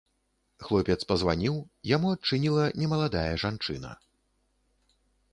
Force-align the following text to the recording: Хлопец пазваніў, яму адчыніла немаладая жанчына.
Хлопец 0.67 0.95
пазваніў, 1.09 1.57
яму 1.95 2.07
адчыніла 2.15 2.63
немаладая 2.83 3.33
жанчына. 3.43 3.91